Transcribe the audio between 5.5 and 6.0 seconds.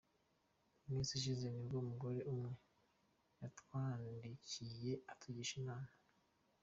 inama.